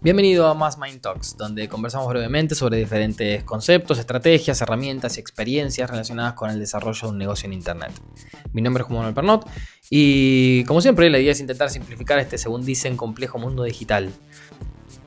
Bienvenido 0.00 0.46
a 0.46 0.54
Más 0.54 0.78
Mind 0.78 1.00
Talks, 1.00 1.36
donde 1.36 1.68
conversamos 1.68 2.08
brevemente 2.08 2.54
sobre 2.54 2.78
diferentes 2.78 3.42
conceptos, 3.42 3.98
estrategias, 3.98 4.60
herramientas 4.60 5.16
y 5.16 5.20
experiencias 5.20 5.90
relacionadas 5.90 6.34
con 6.34 6.50
el 6.50 6.60
desarrollo 6.60 7.00
de 7.08 7.08
un 7.08 7.18
negocio 7.18 7.48
en 7.48 7.54
Internet. 7.54 7.90
Mi 8.52 8.62
nombre 8.62 8.82
es 8.82 8.86
Juan 8.86 8.98
Manuel 8.98 9.14
Pernot 9.14 9.50
y, 9.90 10.62
como 10.64 10.80
siempre, 10.80 11.10
la 11.10 11.18
idea 11.18 11.32
es 11.32 11.40
intentar 11.40 11.68
simplificar 11.68 12.20
este, 12.20 12.38
según 12.38 12.64
dicen, 12.64 12.96
complejo 12.96 13.40
mundo 13.40 13.64
digital. 13.64 14.12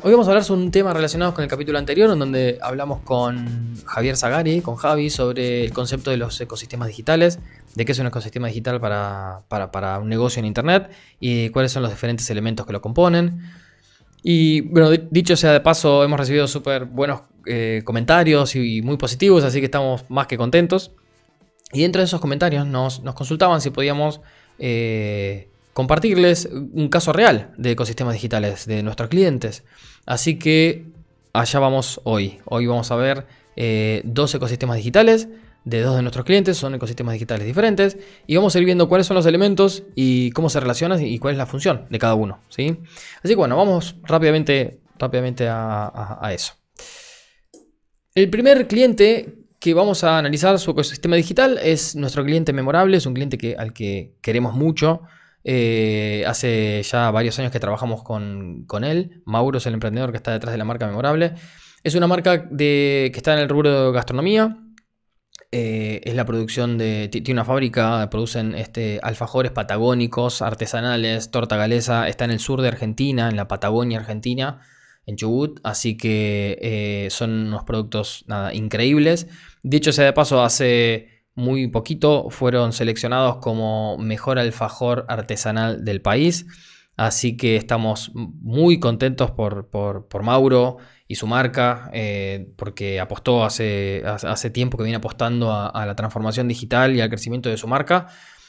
Hoy 0.03 0.11
vamos 0.11 0.27
a 0.27 0.31
hablar 0.31 0.43
sobre 0.43 0.61
un 0.61 0.71
tema 0.71 0.93
relacionado 0.93 1.33
con 1.33 1.45
el 1.45 1.49
capítulo 1.49 1.79
anterior, 1.79 2.11
en 2.11 2.19
donde 2.19 2.59
hablamos 2.61 2.99
con 2.99 3.77
Javier 3.85 4.17
Zagari, 4.17 4.59
con 4.59 4.75
Javi, 4.75 5.09
sobre 5.09 5.63
el 5.63 5.71
concepto 5.71 6.11
de 6.11 6.17
los 6.17 6.41
ecosistemas 6.41 6.89
digitales, 6.89 7.39
de 7.75 7.85
qué 7.85 7.93
es 7.93 7.99
un 7.99 8.07
ecosistema 8.07 8.49
digital 8.49 8.81
para, 8.81 9.43
para 9.47 9.99
un 9.99 10.09
negocio 10.09 10.41
en 10.41 10.47
Internet 10.47 10.91
y 11.21 11.47
cuáles 11.49 11.71
son 11.71 11.81
los 11.81 11.91
diferentes 11.91 12.29
elementos 12.29 12.65
que 12.65 12.73
lo 12.73 12.81
componen. 12.81 13.41
Y 14.23 14.61
bueno, 14.61 14.91
dicho 15.09 15.35
sea 15.35 15.53
de 15.53 15.61
paso, 15.61 16.03
hemos 16.03 16.19
recibido 16.19 16.47
súper 16.47 16.85
buenos 16.85 17.21
eh, 17.47 17.81
comentarios 17.83 18.55
y, 18.55 18.81
muy 18.81 18.97
positivos, 18.97 19.43
así 19.43 19.59
que 19.59 19.65
estamos 19.65 20.05
más 20.09 20.27
que 20.27 20.37
contentos. 20.37 20.91
Y 21.73 21.81
dentro 21.81 22.01
de 22.01 22.05
esos 22.05 22.21
comentarios 22.21 22.67
nos, 22.67 22.99
consultaban 23.15 23.61
si 23.61 23.69
podíamos 23.71 24.21
eh, 24.59 25.49
compartirles 25.73 26.49
un 26.51 26.89
caso 26.89 27.13
real 27.13 27.53
de 27.57 27.71
ecosistemas 27.71 28.13
digitales 28.13 28.65
de 28.67 28.83
nuestros 28.83 29.09
clientes. 29.09 29.63
Así 30.05 30.37
que 30.37 30.85
allá 31.33 31.59
vamos 31.59 32.01
hoy. 32.03 32.39
Hoy 32.45 32.67
vamos 32.67 32.91
a 32.91 32.95
ver 32.95 33.25
eh, 33.55 34.01
dos 34.03 34.35
ecosistemas 34.35 34.77
digitales 34.77 35.29
de 35.63 35.81
dos 35.81 35.95
de 35.95 36.01
nuestros 36.01 36.25
clientes, 36.25 36.57
son 36.57 36.73
ecosistemas 36.75 37.13
digitales 37.13 37.45
diferentes, 37.45 37.97
y 38.25 38.35
vamos 38.35 38.55
a 38.55 38.59
ir 38.59 38.65
viendo 38.65 38.89
cuáles 38.89 39.07
son 39.07 39.15
los 39.15 39.25
elementos 39.25 39.83
y 39.95 40.31
cómo 40.31 40.49
se 40.49 40.59
relacionan 40.59 41.03
y 41.05 41.19
cuál 41.19 41.33
es 41.33 41.37
la 41.37 41.45
función 41.45 41.85
de 41.89 41.99
cada 41.99 42.15
uno. 42.15 42.39
¿sí? 42.49 42.77
Así 43.17 43.29
que 43.29 43.35
bueno, 43.35 43.55
vamos 43.57 43.95
rápidamente, 44.03 44.79
rápidamente 44.97 45.47
a, 45.49 46.29
eso. 46.33 46.53
El 48.15 48.29
primer 48.29 48.67
cliente 48.67 49.35
que 49.59 49.73
vamos 49.73 50.03
a 50.03 50.17
analizar 50.17 50.57
su 50.57 50.71
ecosistema 50.71 51.15
digital 51.15 51.59
es 51.61 51.95
nuestro 51.95 52.25
cliente 52.25 52.51
memorable, 52.51 52.97
es 52.97 53.05
un 53.05 53.13
cliente 53.13 53.37
que, 53.37 53.55
al 53.55 53.73
que 53.73 54.15
queremos 54.21 54.55
mucho. 54.55 55.01
Eh, 55.43 56.23
hace 56.27 56.83
ya 56.83 57.09
varios 57.09 57.39
años 57.39 57.51
que 57.51 57.59
trabajamos 57.59 58.03
con, 58.03 58.65
con, 58.65 58.83
él. 58.83 59.21
Mauro 59.25 59.57
es 59.57 59.65
el 59.65 59.73
emprendedor 59.73 60.11
que 60.11 60.17
está 60.17 60.31
detrás 60.31 60.51
de 60.51 60.57
la 60.57 60.65
marca 60.65 60.87
memorable. 60.87 61.33
Es 61.83 61.95
una 61.95 62.07
marca 62.07 62.37
de, 62.49 63.09
que 63.13 63.17
está 63.17 63.33
en 63.33 63.39
el 63.39 63.49
rubro 63.49 63.87
de 63.87 63.91
gastronomía, 63.91 64.57
eh, 65.51 65.99
es 66.05 66.15
la 66.15 66.25
producción 66.25 66.77
de. 66.77 67.09
Tiene 67.11 67.33
una 67.33 67.45
fábrica, 67.45 68.09
producen 68.09 68.55
este, 68.55 68.99
alfajores 69.03 69.51
patagónicos, 69.51 70.41
artesanales, 70.41 71.29
torta 71.29 71.57
galesa. 71.57 72.07
Está 72.07 72.25
en 72.25 72.31
el 72.31 72.39
sur 72.39 72.61
de 72.61 72.69
Argentina, 72.69 73.27
en 73.29 73.35
la 73.35 73.49
Patagonia 73.49 73.99
Argentina, 73.99 74.61
en 75.05 75.17
Chubut. 75.17 75.59
Así 75.63 75.97
que 75.97 76.57
eh, 76.61 77.07
son 77.11 77.47
unos 77.47 77.63
productos 77.65 78.23
nada, 78.27 78.53
increíbles. 78.53 79.27
Dicho 79.61 79.91
sea 79.91 80.05
de 80.05 80.13
paso, 80.13 80.41
hace 80.41 81.25
muy 81.35 81.67
poquito 81.67 82.29
fueron 82.29 82.71
seleccionados 82.71 83.37
como 83.37 83.97
mejor 83.97 84.39
alfajor 84.39 85.05
artesanal 85.09 85.83
del 85.83 86.01
país. 86.01 86.45
Así 87.01 87.35
que 87.35 87.55
estamos 87.55 88.11
muy 88.13 88.79
contentos 88.79 89.31
por, 89.31 89.71
por 89.71 90.21
Mauro 90.21 90.77
y 91.07 91.15
su 91.15 91.25
marca, 91.25 91.89
eh, 91.93 92.53
porque 92.57 92.99
apostó 92.99 93.43
hace, 93.43 94.03
hace 94.05 94.51
tiempo 94.51 94.77
que 94.77 94.83
viene 94.83 94.97
apostando 94.97 95.51
a, 95.51 95.83
la 95.87 95.95
transformación 95.95 96.47
digital 96.47 96.95
y 96.95 97.01
al 97.01 97.09
crecimiento 97.09 97.49
de 97.49 97.57
su 97.57 97.67
marca. 97.67 98.05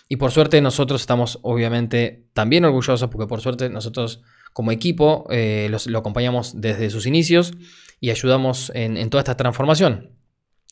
Y 0.07 0.17
por 0.17 0.33
suerte 0.33 0.61
nosotros 0.61 1.01
estamos 1.01 1.39
obviamente 1.41 2.27
también 2.35 2.67
orgullosos, 2.67 3.09
porque 3.09 3.27
por 3.27 3.41
suerte 3.41 3.71
nosotros 3.71 4.21
como 4.53 4.71
equipo 4.71 5.27
eh, 5.31 5.75
lo 5.87 5.99
acompañamos 5.99 6.61
desde 6.61 6.91
sus 6.91 7.07
inicios 7.07 7.55
y 8.01 8.11
ayudamos 8.11 8.71
en, 8.75 9.09
toda 9.09 9.23
esta 9.23 9.35
transformación. 9.35 10.11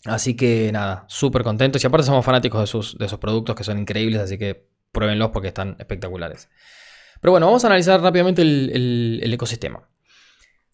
Así 0.05 0.37
que 0.37 0.71
nada, 0.71 1.07
súper 1.09 1.45
contentos 1.45 1.83
y 1.83 1.87
aparte 1.87 2.05
somos 2.05 2.27
fanáticos 2.27 2.61
de 2.61 2.67
sus, 2.67 2.99
de 2.99 3.09
productos 3.17 3.57
que 3.57 3.65
son 3.65 3.79
increíbles, 3.79 4.21
así 4.21 4.37
que 4.37 4.69
pruébenlos 4.93 5.31
porque 5.31 5.49
están 5.49 5.77
espectaculares. 5.79 6.51
Pero 7.21 7.33
bueno, 7.33 7.47
vamos 7.47 7.65
a 7.65 7.69
analizar 7.69 8.01
rápidamente 8.01 8.43
el 8.43 9.31
ecosistema. 9.33 9.91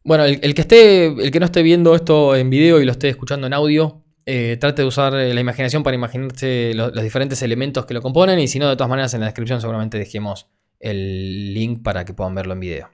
Bueno, 0.07 0.25
el, 0.25 0.55
que 0.55 0.61
esté, 0.61 1.07
el 1.07 1.33
que 1.33 1.41
no 1.41 1.47
esté 1.47 1.65
viendo 1.65 1.97
esto 1.97 2.37
en 2.37 2.49
video 2.49 2.81
y 2.81 2.85
lo 2.85 2.93
esté 2.93 3.09
escuchando 3.09 3.49
en 3.49 3.53
audio, 3.53 4.05
eh, 4.25 4.57
trate 4.61 4.83
de 4.83 4.87
usar 4.87 5.13
la 5.13 5.41
imaginación 5.41 5.83
para 5.83 5.97
imaginarse 5.97 6.75
los, 6.77 6.93
diferentes 6.93 7.43
elementos 7.43 7.87
que 7.87 7.93
lo 7.93 8.01
componen 8.01 8.39
y 8.39 8.47
si 8.47 8.61
no, 8.61 8.69
de 8.69 8.77
todas 8.77 8.89
maneras 8.89 9.15
en 9.15 9.21
la 9.21 9.27
descripción 9.27 9.61
seguramente 9.61 9.99
dejemos 9.99 10.47
el 10.79 11.53
link 11.53 11.83
para 11.83 12.05
que 12.05 12.15
puedan 12.15 12.37
verlo 12.37 12.53
en 12.53 12.61
video. 12.61 12.89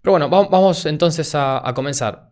Pero 0.00 0.12
bueno, 0.12 0.30
vamos, 0.30 0.86
entonces 0.86 1.30
a, 1.34 1.70
comenzar. 1.74 2.30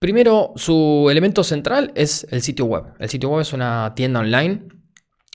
Primero, 0.00 0.52
su 0.56 1.06
elemento 1.08 1.44
central 1.44 1.92
es 1.94 2.26
el 2.32 2.42
sitio 2.42 2.64
web. 2.64 2.94
El 2.98 3.08
sitio 3.08 3.28
web 3.28 3.42
es 3.42 3.52
una 3.52 3.92
tienda 3.94 4.18
online 4.18 4.66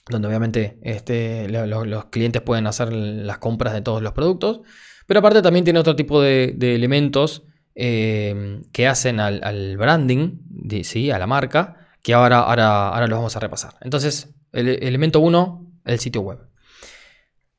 donde 0.09 0.27
obviamente 0.27 0.79
este, 0.81 1.47
los 1.49 2.05
clientes 2.05 2.41
pueden 2.41 2.67
hacer 2.67 2.91
las 2.91 3.37
compras 3.37 3.73
de 3.73 3.81
todos 3.81 4.01
los 4.01 4.13
productos. 4.13 4.61
Pero 5.07 5.19
aparte 5.19 5.41
también 5.41 5.65
tiene 5.65 5.79
otro 5.79 5.95
tipo 5.95 6.21
de, 6.21 6.55
elementos 6.59 7.43
eh, 7.75 8.61
que 8.71 8.87
hacen 8.87 9.19
al, 9.19 9.77
branding, 9.77 10.39
¿sí? 10.83 11.11
a 11.11 11.19
la 11.19 11.27
marca, 11.27 11.87
que 12.01 12.13
ahora, 12.13 12.39
ahora, 12.39 12.89
ahora 12.89 13.07
los 13.07 13.17
vamos 13.17 13.35
a 13.35 13.39
repasar. 13.39 13.75
Entonces, 13.81 14.33
el 14.53 14.67
elemento 14.67 15.19
1, 15.19 15.67
el 15.85 15.99
sitio 15.99 16.21
web. 16.21 16.51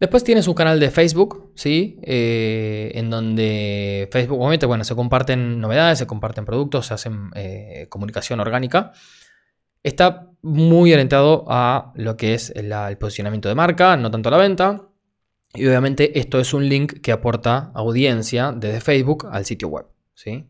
Después 0.02 0.24
tiene 0.24 0.42
su 0.42 0.52
canal 0.56 0.80
de 0.80 0.90
Facebook, 0.90 1.52
¿sí? 1.54 2.00
Eh, 2.02 2.90
en 2.96 3.08
donde 3.08 4.08
Facebook, 4.10 4.40
obviamente, 4.40 4.66
bueno, 4.66 4.82
se 4.82 4.96
comparten 4.96 5.60
novedades, 5.60 6.00
se 6.00 6.08
comparten 6.08 6.44
productos, 6.44 6.86
se 6.86 6.94
hacen 6.94 7.30
eh, 7.36 7.86
comunicación 7.88 8.40
orgánica. 8.40 8.90
Está 9.82 10.30
muy 10.42 10.92
orientado 10.92 11.44
a 11.48 11.92
lo 11.94 12.16
que 12.16 12.34
es 12.34 12.50
el 12.50 12.72
posicionamiento 12.98 13.48
de 13.48 13.54
marca, 13.54 13.96
no 13.96 14.10
tanto 14.10 14.28
a 14.28 14.32
la 14.32 14.38
venta. 14.38 14.88
Y 15.54 15.66
obviamente 15.66 16.18
esto 16.18 16.40
es 16.40 16.54
un 16.54 16.68
link 16.68 17.00
que 17.00 17.12
aporta 17.12 17.70
audiencia 17.74 18.52
desde 18.52 18.80
Facebook 18.80 19.28
al 19.30 19.44
sitio 19.44 19.68
web. 19.68 19.86
¿sí? 20.14 20.48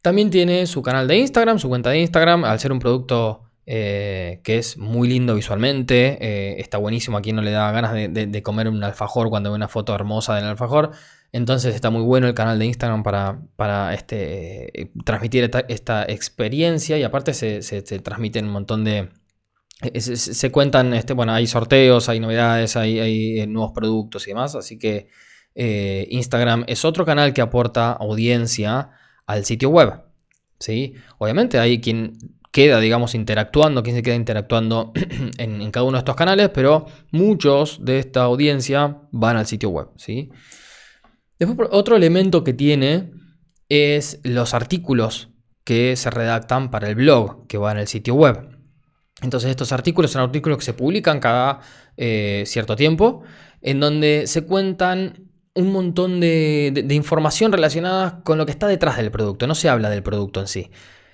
También 0.00 0.30
tiene 0.30 0.66
su 0.66 0.80
canal 0.82 1.08
de 1.08 1.18
Instagram, 1.18 1.58
su 1.58 1.68
cuenta 1.68 1.90
de 1.90 2.00
Instagram, 2.00 2.44
al 2.44 2.60
ser 2.60 2.72
un 2.72 2.78
producto 2.78 3.48
eh, 3.66 4.40
que 4.44 4.56
es 4.56 4.78
muy 4.78 5.08
lindo 5.08 5.34
visualmente, 5.34 6.16
eh, 6.20 6.60
está 6.60 6.78
buenísimo, 6.78 7.18
a 7.18 7.20
quien 7.20 7.36
no 7.36 7.42
le 7.42 7.50
da 7.50 7.70
ganas 7.72 7.92
de, 7.92 8.42
comer 8.42 8.68
un 8.68 8.82
alfajor 8.82 9.28
cuando 9.28 9.50
ve 9.50 9.56
una 9.56 9.68
foto 9.68 9.94
hermosa 9.94 10.36
del 10.36 10.44
alfajor. 10.44 10.92
Entonces 11.32 11.74
está 11.74 11.90
muy 11.90 12.02
bueno 12.02 12.26
el 12.26 12.34
canal 12.34 12.58
de 12.58 12.66
Instagram 12.66 13.02
para, 13.02 13.42
para 13.56 13.94
este, 13.94 14.92
transmitir 15.04 15.50
esta, 15.68 16.04
experiencia 16.04 16.96
y 16.96 17.02
aparte 17.02 17.34
se, 17.34 17.62
se, 17.62 17.84
se 17.84 17.98
transmiten 17.98 18.46
un 18.46 18.52
montón 18.52 18.84
de, 18.84 19.10
se, 20.00 20.50
cuentan, 20.50 20.92
este, 20.94 21.12
bueno, 21.12 21.32
hay 21.32 21.46
sorteos, 21.46 22.08
hay 22.08 22.18
novedades, 22.18 22.76
hay, 22.76 23.40
eh, 23.40 23.46
nuevos 23.46 23.72
productos 23.72 24.26
y 24.26 24.30
demás, 24.30 24.54
así 24.56 24.78
que 24.78 25.08
eh, 25.54 26.06
Instagram 26.10 26.64
es 26.66 26.84
otro 26.84 27.04
canal 27.04 27.32
que 27.32 27.40
aporta 27.40 27.92
audiencia 27.92 28.90
al 29.26 29.44
sitio 29.44 29.70
web. 29.70 30.02
¿sí? 30.58 30.94
Obviamente 31.18 31.58
hay 31.60 31.80
quien 31.80 32.18
queda, 32.50 32.80
digamos, 32.80 33.14
interactuando, 33.14 33.82
quien 33.84 33.94
se 33.94 34.02
queda 34.02 34.16
interactuando 34.16 34.92
en, 35.38 35.70
cada 35.70 35.84
uno 35.84 35.96
de 35.96 36.00
estos 36.00 36.16
canales, 36.16 36.48
pero 36.48 36.86
muchos 37.12 37.84
de 37.84 38.00
esta 38.00 38.22
audiencia 38.22 39.02
van 39.12 39.36
al 39.36 39.46
sitio 39.46 39.70
web. 39.70 39.88
¿sí? 39.96 40.30
Después, 41.38 41.68
otro 41.72 41.96
elemento 41.96 42.44
que 42.44 42.52
tiene 42.52 43.10
es 43.68 44.20
los 44.24 44.54
artículos 44.54 45.28
que 45.64 45.96
se 45.96 46.10
redactan 46.10 46.70
para 46.70 46.88
el 46.88 46.94
blog 46.94 47.46
que 47.46 47.58
va 47.58 47.72
en 47.72 47.78
el 47.78 47.88
sitio 47.88 48.14
web. 48.14 48.58
Entonces 49.22 49.50
estos 49.50 49.72
artículos 49.72 50.12
son 50.12 50.22
artículos 50.22 50.58
que 50.58 50.64
se 50.64 50.74
publican 50.74 51.20
cada 51.20 51.60
eh, 51.96 52.44
cierto 52.46 52.76
tiempo, 52.76 53.22
en 53.60 53.80
donde 53.80 54.26
se 54.26 54.44
cuentan 54.44 55.28
un 55.54 55.72
montón 55.72 56.20
de, 56.20 56.86
información 56.90 57.50
relacionada 57.52 58.22
con 58.22 58.38
lo 58.38 58.46
que 58.46 58.52
está 58.52 58.68
detrás 58.68 58.96
del 58.96 59.10
producto. 59.10 59.46
No 59.46 59.54
se 59.54 59.68
habla 59.68 59.90
del 59.90 60.02
producto 60.02 60.40
en 60.40 60.46
sí. 60.46 60.70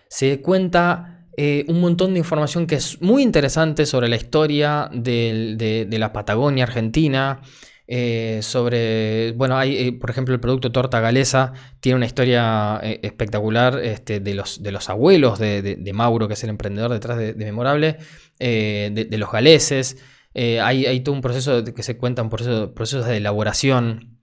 Se 0.09 0.41
cuenta 0.43 1.27
eh, 1.37 1.65
un 1.69 1.81
montón 1.81 2.13
de 2.13 2.19
información 2.19 2.67
que 2.67 2.75
es 2.77 3.01
muy 3.01 3.23
interesante 3.23 3.87
sobre 3.87 4.09
la 4.09 4.17
historia 4.17 4.91
de 4.93 5.97
la 5.99 6.13
Patagonia 6.13 6.65
Argentina, 6.65 7.41
eh, 7.87 8.41
sobre, 8.43 9.33
bueno, 9.33 9.59
hay, 9.59 9.77
eh, 9.77 9.93
por 9.93 10.09
ejemplo, 10.09 10.35
el 10.35 10.41
producto 10.41 10.73
torta 10.73 11.01
galesa 11.01 11.53
tiene 11.81 11.97
una 11.97 12.07
historia 12.07 12.81
eh, 12.83 13.01
espectacular 13.03 13.79
este, 13.83 14.21
de, 14.21 14.35
los, 14.35 14.63
de 14.63 14.73
los 14.73 14.89
abuelos 14.89 15.39
de, 15.39 15.91
Mauro, 15.93 16.27
que 16.27 16.35
es 16.35 16.45
el 16.45 16.51
emprendedor 16.51 16.91
detrás 16.93 17.19
de, 17.19 17.35
Memorable, 17.35 17.99
de, 18.39 19.17
los 19.19 19.31
galeses. 19.31 19.99
Hay, 20.35 20.87
hay, 20.87 21.01
todo 21.01 21.15
un 21.15 21.21
proceso 21.21 21.63
que 21.63 21.83
se 21.83 21.97
cuentan 21.97 22.31
procesos, 22.31 22.71
procesos 22.71 23.07
de 23.07 23.19
elaboración, 23.19 24.19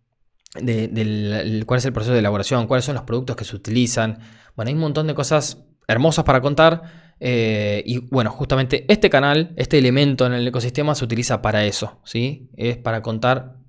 de, 0.60 1.64
cuál 1.66 1.78
es 1.78 1.86
el 1.86 1.94
proceso 1.94 2.14
de 2.14 2.20
elaboración, 2.20 2.68
cuáles 2.68 2.86
son 2.86 2.96
los 2.96 3.04
productos 3.04 3.36
que 3.36 3.46
se 3.46 3.56
utilizan. 3.56 4.20
Bueno, 4.56 4.70
hay 4.70 4.76
un 4.76 4.82
montón 4.82 5.08
de 5.08 5.14
cosas 5.14 5.64
hermosas 5.88 6.26
para 6.26 6.42
contar. 6.42 7.11
Y 7.24 8.00
bueno, 8.10 8.32
justamente 8.32 8.86
este 8.88 9.10
canal, 9.10 9.54
este 9.56 9.78
elemento 9.78 10.26
en 10.26 10.34
el 10.34 10.48
ecosistema 10.48 10.96
se 10.96 11.06
utiliza 11.06 11.42
para 11.42 11.66
eso, 11.66 12.00
¿sí? 12.04 12.50
Es 12.58 12.78
para 12.78 13.02
contar 13.02 13.62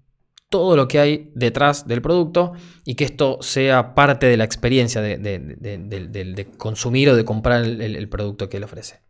todo 0.52 0.76
lo 0.76 0.86
que 0.86 1.00
hay 1.00 1.32
detrás 1.34 1.88
del 1.88 2.02
producto 2.02 2.52
y 2.84 2.94
que 2.94 3.04
esto 3.04 3.38
sea 3.40 3.94
parte 3.94 4.26
de 4.26 4.36
la 4.36 4.44
experiencia 4.44 5.00
de, 5.00 6.46
consumir 6.58 7.08
o 7.08 7.16
de 7.16 7.24
comprar 7.24 7.64
el, 7.64 8.08
producto 8.08 8.48
que 8.48 8.58
él 8.58 8.64
ofrece. 8.64 9.00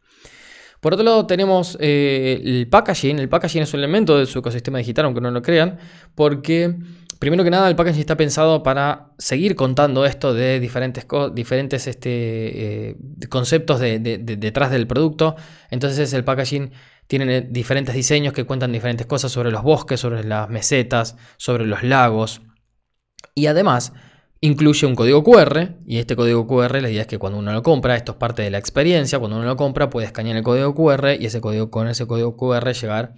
Por 0.80 0.94
otro 0.94 1.04
lado, 1.04 1.26
tenemos 1.26 1.76
eh, 1.80 2.40
el 2.42 2.68
packaging. 2.68 3.18
El 3.18 3.28
packaging 3.28 3.62
es 3.62 3.74
un 3.74 3.80
elemento 3.80 4.18
de 4.18 4.26
su 4.26 4.38
ecosistema 4.38 4.78
digital, 4.78 5.04
aunque 5.04 5.20
no 5.20 5.30
lo 5.30 5.42
crean, 5.42 5.78
porque 6.14 6.76
primero 7.22 7.44
que 7.44 7.50
nada 7.50 7.68
el 7.68 7.76
packaging 7.76 8.00
está 8.00 8.16
pensado 8.16 8.64
para 8.64 9.12
seguir 9.16 9.54
contando 9.54 10.04
esto 10.04 10.34
de 10.34 10.58
diferentes, 10.58 11.06
diferentes 11.32 11.86
este, 11.86 12.88
eh, 12.90 12.96
conceptos 13.28 13.78
detrás 13.78 14.72
del 14.72 14.88
producto. 14.88 15.36
Entonces 15.70 16.12
el 16.14 16.24
packaging 16.24 16.72
tienen 17.06 17.30
eh, 17.30 17.46
diferentes 17.48 17.94
diseños 17.94 18.32
que 18.32 18.42
cuentan 18.42 18.72
diferentes 18.72 19.06
cosas 19.06 19.30
sobre 19.30 19.52
los 19.52 19.62
bosques, 19.62 20.00
sobre 20.00 20.24
las 20.24 20.48
mesetas, 20.50 21.16
sobre 21.36 21.64
los 21.64 21.84
lagos. 21.84 22.42
Y 23.36 23.46
además 23.46 23.92
incluye 24.40 24.84
un 24.88 24.96
código 24.96 25.22
QR 25.22 25.76
y 25.86 25.98
este 25.98 26.16
código 26.16 26.48
QR 26.48 26.82
la 26.82 26.90
idea 26.90 27.02
es 27.02 27.06
que 27.06 27.18
cuando 27.18 27.38
uno 27.38 27.52
lo 27.52 27.62
compra, 27.62 27.94
esto 27.94 28.10
es 28.10 28.18
parte 28.18 28.42
de 28.42 28.50
la 28.50 28.58
experiencia, 28.58 29.20
cuando 29.20 29.36
uno 29.36 29.46
lo 29.46 29.56
compra 29.56 29.90
puede 29.90 30.08
escanear 30.08 30.38
el 30.38 30.42
código 30.42 30.74
QR 30.74 31.10
y 31.20 31.26
ese 31.26 31.40
código, 31.40 31.70
con 31.70 31.86
ese 31.86 32.04
código 32.04 32.36
QR 32.36 32.72
llegar 32.72 33.14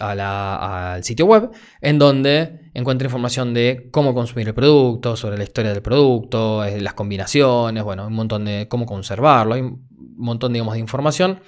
al 0.00 1.04
sitio 1.04 1.26
web 1.26 1.50
en 1.80 1.98
donde 1.98 2.70
encuentra 2.74 3.06
información 3.06 3.54
de 3.54 3.88
cómo 3.90 4.14
consumir 4.14 4.48
el 4.48 4.54
producto, 4.54 5.16
sobre 5.16 5.38
la 5.38 5.44
historia 5.44 5.72
del 5.72 5.82
producto, 5.82 6.64
eh, 6.64 6.80
las 6.80 6.94
combinaciones, 6.94 7.82
bueno, 7.82 8.06
un 8.06 8.14
montón 8.14 8.44
de 8.44 8.68
cómo 8.68 8.86
conservarlo, 8.86 9.54
hay 9.54 9.62
un 9.62 9.86
montón 10.16 10.52
digamos, 10.52 10.74
de 10.74 10.80
información 10.80 11.40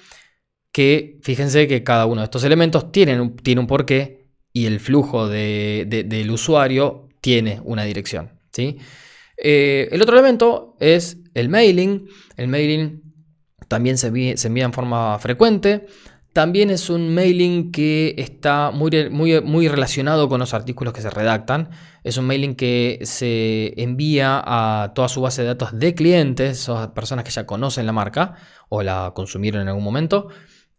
que 0.71 1.19
fíjense 1.21 1.67
que 1.67 1.83
cada 1.83 2.05
uno 2.05 2.21
de 2.21 2.25
estos 2.25 2.43
elementos 2.43 2.91
tiene 2.91 3.19
un, 3.19 3.35
tiene 3.37 3.61
un 3.61 3.67
porqué 3.67 4.25
y 4.51 4.65
el 4.65 4.79
flujo 4.79 5.27
del 5.27 6.31
usuario 6.31 7.09
tiene 7.21 7.61
una 7.63 7.83
dirección. 7.83 8.39
¿sí? 8.51 8.77
Eh, 9.37 9.89
el 9.91 10.01
otro 10.01 10.15
elemento 10.15 10.75
es 10.79 11.17
el 11.33 11.49
mailing. 11.49 12.07
El 12.37 12.47
mailing 12.47 13.01
también 13.67 13.97
se 13.97 14.07
envía, 14.07 14.65
en 14.65 14.73
forma 14.73 15.17
frecuente. 15.19 15.87
También 16.35 16.69
es 16.69 16.89
un 16.89 17.15
mailing 17.15 17.71
que 17.71 18.13
está 18.17 18.71
muy, 18.71 19.09
muy, 19.09 19.39
muy, 19.39 19.69
relacionado 19.69 20.27
con 20.27 20.41
los 20.41 20.53
artículos 20.53 20.93
que 20.93 20.99
se 20.99 21.09
redactan. 21.09 21.69
Es 22.03 22.17
un 22.17 22.25
mailing 22.25 22.55
que 22.55 22.99
se 23.03 23.73
envía 23.81 24.43
a 24.45 24.91
toda 24.93 25.07
su 25.07 25.21
base 25.21 25.43
de 25.43 25.47
datos 25.47 25.79
de 25.79 25.95
clientes, 25.95 26.67
o 26.67 26.93
personas 26.93 27.23
que 27.23 27.31
ya 27.31 27.45
conocen 27.45 27.85
la 27.85 27.93
marca 27.93 28.35
o 28.67 28.83
la 28.83 29.13
consumieron 29.15 29.61
en 29.61 29.69
algún 29.69 29.85
momento. 29.85 30.27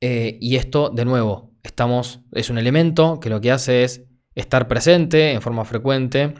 Eh, 0.02 0.36
y 0.42 0.56
esto, 0.56 0.90
de 0.90 1.06
nuevo, 1.06 1.54
estamos, 1.62 2.20
es 2.32 2.50
un 2.50 2.58
elemento 2.58 3.18
que 3.18 3.30
lo 3.30 3.40
que 3.40 3.50
hace 3.50 3.84
es 3.84 4.04
estar 4.34 4.68
presente 4.68 5.32
en 5.32 5.40
forma 5.40 5.64
frecuente 5.64 6.34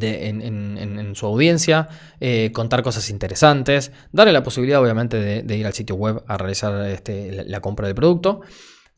en, 0.00 1.14
su 1.14 1.26
audiencia, 1.26 1.88
eh, 2.20 2.50
contar 2.52 2.82
cosas 2.82 3.10
interesantes, 3.10 3.92
darle 4.12 4.32
la 4.32 4.42
posibilidad 4.42 4.80
obviamente 4.80 5.42
de, 5.42 5.56
ir 5.56 5.66
al 5.66 5.72
sitio 5.72 5.96
web 5.96 6.22
a 6.26 6.36
realizar 6.36 6.86
este, 6.86 7.44
la, 7.44 7.60
compra 7.60 7.86
del 7.86 7.94
producto, 7.94 8.40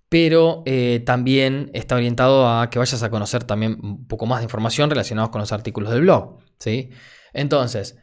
pero 0.08 0.62
eh, 0.66 1.02
también 1.04 1.70
está 1.74 1.96
orientado 1.96 2.48
a 2.48 2.70
que 2.70 2.78
vayas 2.78 3.02
a 3.02 3.10
conocer 3.10 3.44
también 3.44 3.78
un 3.82 4.06
poco 4.06 4.26
más 4.26 4.40
de 4.40 4.44
información 4.44 4.90
relacionados 4.90 5.30
con 5.30 5.40
los 5.40 5.52
artículos 5.52 5.90
del 5.90 6.02
blog. 6.02 6.38
¿sí? 6.58 6.90
Entonces, 7.32 7.96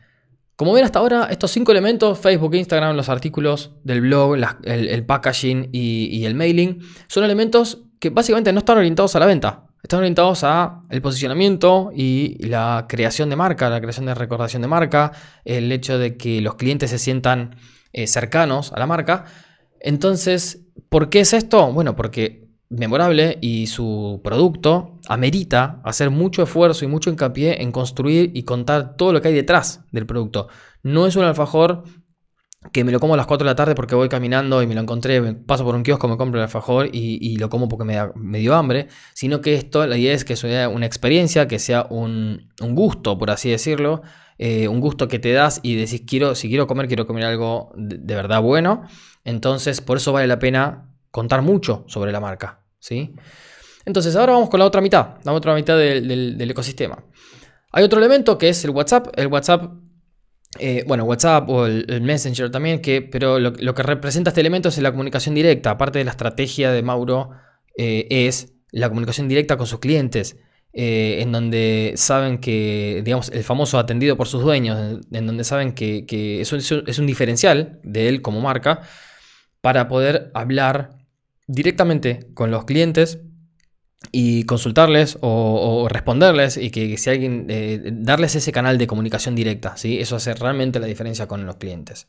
como 0.56 0.72
ven 0.72 0.86
hasta 0.86 1.00
ahora, 1.00 1.28
estos 1.30 1.52
cinco 1.52 1.74
elementos, 1.74 2.18
Facebook, 2.18 2.56
Instagram, 2.56 2.96
los 2.96 3.10
artículos 3.10 3.72
del 3.84 4.00
blog, 4.00 4.38
el, 4.64 5.06
packaging 5.06 5.70
y, 5.74 6.24
el 6.24 6.34
mailing, 6.34 6.80
son 7.08 7.26
elementos 7.26 7.84
que 8.00 8.10
básicamente 8.10 8.54
no 8.54 8.60
están 8.60 8.78
orientados 8.78 9.18
a 9.18 9.20
la 9.20 9.26
venta. 9.26 9.65
Están 9.86 10.00
orientados 10.00 10.44
a 10.44 10.82
el 10.90 11.00
posicionamiento 11.00 11.92
y 11.96 12.44
la 12.48 12.88
creación 12.90 13.30
de 13.30 13.36
marca, 13.36 13.70
la 13.70 13.80
creación 13.80 14.08
de 14.08 14.16
recordación 14.16 14.64
de 14.64 14.68
marca, 14.68 15.12
el 15.44 15.72
hecho 15.72 16.00
de 16.00 16.18
que 16.18 16.42
los 16.42 16.56
clientes 16.56 16.90
se 16.90 16.98
sientan 16.98 17.58
eh, 17.94 18.08
cercanos 18.08 18.74
a 18.74 18.80
la 18.80 18.88
marca. 18.88 19.26
Entonces, 19.80 20.64
¿por 20.90 21.10
qué 21.10 21.20
es 21.20 21.34
esto? 21.34 21.72
Bueno, 21.72 21.96
porque 21.96 22.48
memorable 22.70 23.38
y 23.42 23.68
su 23.68 24.22
producto 24.24 24.98
amerita 25.08 25.82
hacer 25.84 26.10
mucho 26.10 26.42
esfuerzo 26.42 26.84
y 26.84 26.88
mucho 26.88 27.12
hincapié 27.12 27.62
en 27.62 27.72
construir 27.72 28.32
y 28.34 28.42
contar 28.42 28.98
todo 28.98 29.14
lo 29.14 29.22
que 29.22 29.28
hay 29.28 29.36
detrás 29.36 29.82
del 29.92 30.08
producto. 30.08 30.48
No 30.82 31.06
es 31.06 31.16
un 31.16 31.26
alfajor 31.26 31.84
que 32.72 32.84
me 32.84 32.92
lo 32.92 33.00
como 33.00 33.14
a 33.14 33.18
las 33.18 33.26
4 33.26 33.46
de 33.46 33.52
la 33.52 33.56
tarde 33.56 33.76
porque 33.76 33.96
voy 33.96 34.10
caminando 34.10 34.62
y 34.62 34.68
me 34.68 34.76
lo 34.76 34.82
encontré, 34.82 35.34
paso 35.34 35.64
por 35.64 35.76
un 35.76 35.84
kiosco, 35.84 36.08
me 36.08 36.18
compro 36.18 36.40
el 36.40 36.44
alfajor 36.44 36.90
y, 36.92 37.38
lo 37.38 37.50
como 37.50 37.68
porque 37.68 37.86
me, 38.16 38.40
dio 38.40 38.56
hambre, 38.56 38.88
sino 39.14 39.42
que 39.42 39.56
esto, 39.56 39.86
la 39.88 39.98
idea 39.98 40.14
es 40.14 40.26
que 40.26 40.36
sea 40.36 40.70
una 40.70 40.86
experiencia, 40.86 41.48
que 41.48 41.60
sea 41.60 41.88
un, 41.90 42.50
gusto, 42.60 43.18
por 43.18 43.32
así 43.32 43.50
decirlo, 43.50 44.02
eh, 44.38 44.68
un 44.68 44.82
gusto 44.82 45.08
que 45.08 45.20
te 45.20 45.32
das 45.32 45.60
y 45.64 45.76
decís, 45.76 46.04
quiero, 46.08 46.36
si 46.36 46.50
quiero 46.50 46.68
comer, 46.68 46.88
quiero 46.88 47.08
comer 47.08 47.26
algo 47.26 47.72
de 47.76 48.16
verdad 48.16 48.42
bueno, 48.42 48.84
entonces 49.24 49.82
por 49.82 49.98
eso 49.98 50.12
vale 50.12 50.28
la 50.28 50.40
pena 50.40 50.92
contar 51.12 51.42
mucho 51.42 51.86
sobre 51.88 52.12
la 52.12 52.20
marca. 52.20 52.66
¿sí? 52.80 53.16
Entonces, 53.86 54.16
ahora 54.16 54.34
vamos 54.34 54.50
con 54.50 54.60
la 54.60 54.66
otra 54.66 54.82
mitad, 54.82 55.18
la 55.24 55.32
otra 55.32 55.54
mitad 55.54 55.78
del, 55.78 56.42
ecosistema. 56.42 57.04
Hay 57.72 57.84
otro 57.84 58.00
elemento 58.00 58.38
que 58.38 58.50
es 58.50 58.66
el 58.66 58.72
WhatsApp. 58.72 59.08
El 59.16 59.28
WhatsApp, 59.28 59.72
eh, 60.60 60.84
bueno, 60.88 61.04
WhatsApp 61.04 61.50
o 61.50 61.66
el, 61.66 62.02
Messenger 62.02 62.50
también, 62.50 62.82
que, 62.82 63.02
pero 63.02 63.40
lo, 63.40 63.54
que 63.54 63.84
representa 63.84 64.30
este 64.30 64.42
elemento 64.42 64.70
es 64.70 64.78
la 64.78 64.92
comunicación 64.92 65.36
directa. 65.36 65.72
Aparte 65.72 66.00
de 66.00 66.06
la 66.06 66.12
estrategia 66.12 66.72
de 66.72 66.82
Mauro, 66.82 67.32
eh, 67.78 68.08
es 68.10 68.54
la 68.72 68.90
comunicación 68.90 69.28
directa 69.28 69.58
con 69.58 69.68
sus 69.68 69.80
clientes. 69.80 70.38
Eh, 70.78 71.22
en 71.22 71.32
donde 71.32 71.94
saben 71.96 72.38
que, 72.38 73.02
digamos, 73.06 73.30
el 73.30 73.46
famoso 73.46 73.80
atendido 73.80 74.18
por 74.18 74.28
sus 74.28 74.44
dueños, 74.44 75.00
en 75.10 75.26
donde 75.26 75.46
saben 75.46 75.74
que, 75.74 76.06
que 76.06 76.42
es, 76.42 76.52
es 76.52 77.00
un 77.00 77.08
diferencial 77.08 77.80
de 77.84 78.10
él 78.10 78.22
como 78.22 78.42
marca 78.42 78.82
para 79.62 79.88
poder 79.88 80.32
hablar 80.34 80.98
directamente 81.48 82.28
con 82.34 82.52
los 82.52 82.66
clientes 82.66 83.20
y 84.12 84.44
consultarles 84.44 85.18
o, 85.22 85.88
responderles 85.90 86.58
y 86.58 86.70
que, 86.72 86.98
si 86.98 87.10
alguien 87.10 87.48
eh, 87.50 87.82
darles 87.92 88.36
ese 88.36 88.52
canal 88.52 88.78
de 88.78 88.88
comunicación 88.88 89.36
directa, 89.36 89.78
¿sí? 89.78 90.00
Eso 90.00 90.16
hace 90.16 90.34
realmente 90.34 90.80
la 90.80 90.88
diferencia 90.88 91.28
con 91.28 91.46
los 91.46 91.58
clientes. 91.58 92.08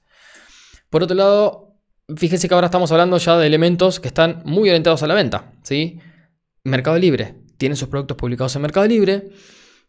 Por 0.91 1.03
otro 1.03 1.17
lado, 1.17 1.77
fíjense 2.17 2.49
que 2.49 2.55
ahora 2.55 2.67
estamos 2.67 2.93
hablando 2.93 3.19
ya 3.19 3.37
de 3.39 3.47
elementos 3.47 4.01
que 4.01 4.09
están 4.09 4.43
muy 4.45 4.69
orientados 4.69 5.03
a 5.03 5.07
la 5.07 5.15
venta, 5.15 5.53
¿sí? 5.63 5.99
Mercado 6.65 6.99
Libre 6.99 7.35
tiene 7.59 7.77
sus 7.77 7.89
productos 7.89 8.17
publicados 8.17 8.55
en 8.57 8.63
Mercado 8.63 8.87
Libre 8.87 9.31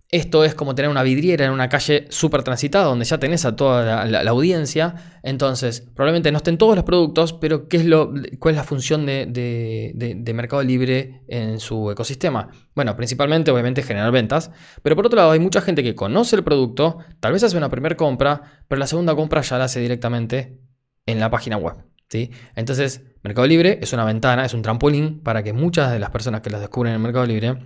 esto 0.10 0.46
es 0.46 0.56
como 0.56 0.74
tener 0.74 0.90
una 0.90 1.04
vidriera 1.04 1.46
en 1.46 1.52
una 1.52 1.68
calle 1.68 2.08
súper 2.10 2.42
transitada 2.42 2.86
donde 2.86 3.04
ya 3.04 3.18
tenés 3.18 3.44
a 3.44 3.58
toda 3.58 4.06
la, 4.06 4.30
audiencia. 4.30 5.20
Entonces, 5.22 5.82
probablemente 5.82 6.32
no 6.32 6.38
estén 6.38 6.58
todos 6.58 6.78
los 6.78 6.86
productos, 6.86 7.34
pero 7.34 7.68
¿qué 7.68 7.78
es 7.78 7.86
lo, 7.86 8.14
¿cuál 8.40 8.54
es 8.54 8.58
la 8.58 8.64
función 8.64 9.06
de, 9.06 10.32
Mercado 10.34 10.64
Libre 10.64 11.24
en 11.28 11.60
su 11.60 11.92
ecosistema? 11.92 12.48
Bueno, 12.74 12.96
principalmente, 12.96 13.52
obviamente, 13.52 13.84
generar 13.84 14.12
ventas. 14.12 14.50
Pero 14.82 14.96
por 14.96 15.06
otro 15.06 15.18
lado, 15.18 15.32
hay 15.32 15.40
mucha 15.40 15.60
gente 15.60 15.84
que 15.84 15.94
conoce 15.94 16.38
el 16.38 16.44
producto, 16.44 17.00
tal 17.20 17.34
vez 17.34 17.44
hace 17.44 17.58
una 17.58 17.70
primera 17.70 17.98
compra, 17.98 18.64
pero 18.70 18.80
la 18.80 18.88
segunda 18.88 19.14
compra 19.14 19.42
ya 19.42 19.58
la 19.58 19.66
hace 19.66 19.82
directamente 19.82 20.62
en 21.06 21.20
la 21.20 21.30
página 21.30 21.58
web. 21.58 21.76
¿sí? 22.08 22.32
Entonces, 22.56 23.04
Mercado 23.24 23.46
Libre 23.46 23.80
es 23.82 23.92
una 23.92 24.06
ventana, 24.06 24.46
es 24.46 24.54
un 24.54 24.62
trampolín 24.62 25.22
para 25.22 25.44
que 25.44 25.52
muchas 25.52 25.92
de 25.92 26.00
las 26.00 26.12
personas 26.12 26.40
que 26.40 26.50
las 26.50 26.62
descubren 26.62 26.94
en 26.94 27.02
Mercado 27.02 27.26
Libre 27.26 27.58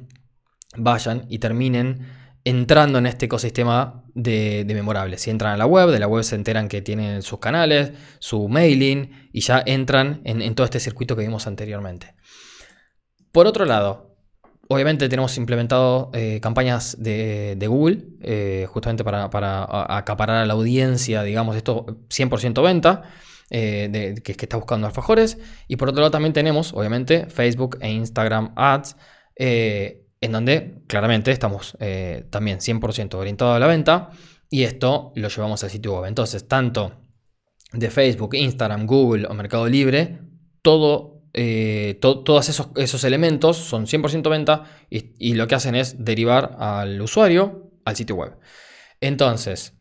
vayan 0.75 1.25
y 1.29 1.37
terminen 1.37 2.20
entrando 2.43 2.97
en 2.97 3.05
este 3.05 3.25
ecosistema 3.25 4.03
de, 4.13 4.65
memorables. 4.67 5.21
Si 5.21 5.29
entran 5.29 5.53
a 5.53 5.57
la 5.57 5.65
web, 5.65 5.89
de 5.89 5.99
la 5.99 6.07
web 6.07 6.23
se 6.23 6.35
enteran 6.35 6.67
que 6.67 6.81
tienen 6.81 7.21
sus 7.21 7.39
canales, 7.39 7.91
su 8.19 8.47
mailing 8.47 9.29
y 9.31 9.41
ya 9.41 9.61
entran 9.65 10.21
en, 10.23 10.55
todo 10.55 10.65
este 10.65 10.79
circuito 10.79 11.15
que 11.15 11.23
vimos 11.23 11.47
anteriormente. 11.47 12.15
Por 13.31 13.47
otro 13.47 13.65
lado, 13.65 14.15
obviamente 14.67 15.07
tenemos 15.07 15.37
implementado 15.37 16.09
eh, 16.13 16.39
campañas 16.41 16.97
de, 16.99 17.65
Google, 17.67 18.05
eh, 18.21 18.65
justamente 18.69 19.03
para, 19.03 19.25
acaparar 19.95 20.37
a 20.37 20.45
la 20.45 20.53
audiencia, 20.53 21.23
digamos, 21.23 21.55
esto 21.55 21.85
100% 22.09 22.63
venta. 22.63 23.03
Eh, 23.53 24.15
que, 24.23 24.35
que, 24.35 24.45
está 24.45 24.55
buscando 24.55 24.87
alfajores 24.87 25.37
y 25.67 25.75
por 25.75 25.89
otro 25.89 25.99
lado 25.99 26.11
también 26.11 26.31
tenemos 26.31 26.73
obviamente 26.73 27.25
Facebook 27.25 27.77
e 27.81 27.89
Instagram 27.89 28.53
Ads 28.55 28.95
en 30.21 30.31
donde 30.31 30.83
claramente 30.87 31.31
estamos 31.31 31.75
eh, 31.79 32.25
también 32.29 32.59
100% 32.59 33.15
orientados 33.15 33.55
a 33.55 33.59
la 33.59 33.67
venta 33.67 34.11
y 34.49 34.63
esto 34.63 35.11
lo 35.15 35.27
llevamos 35.27 35.63
al 35.63 35.71
sitio 35.71 35.95
web. 35.95 36.05
Entonces, 36.05 36.47
tanto 36.47 36.93
de 37.73 37.89
Facebook, 37.89 38.35
Instagram, 38.35 38.85
Google 38.85 39.25
o 39.27 39.33
Mercado 39.33 39.67
Libre, 39.67 40.19
todo, 40.61 41.23
eh, 41.33 41.97
todos 42.01 42.49
esos, 42.49 42.69
esos, 42.75 43.03
elementos 43.03 43.57
son 43.57 43.87
100% 43.87 44.29
venta 44.29 44.65
y, 44.89 45.33
lo 45.33 45.47
que 45.47 45.55
hacen 45.55 45.75
es 45.75 46.03
derivar 46.03 46.55
al 46.59 47.01
usuario 47.01 47.71
al 47.85 47.95
sitio 47.95 48.15
web. 48.15 48.37
Entonces, 48.99 49.73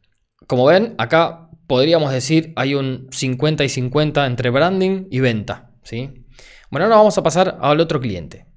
como 0.47 0.65
ven, 0.65 0.95
acá 0.97 1.51
podríamos 1.67 2.13
decir 2.13 2.53
hay 2.57 2.75
un 2.75 3.09
50 3.11 3.65
y 3.65 3.69
50 3.69 4.25
entre 4.25 4.51
branding 4.51 5.07
y 5.11 5.21
venta. 5.21 5.73
¿sí? 5.83 6.25
Bueno, 6.71 6.87
ahora 6.87 6.97
vamos 6.97 7.19
a 7.19 7.23
pasar 7.23 7.59
al 7.61 7.81
otro 7.81 8.01
cliente. 8.01 8.50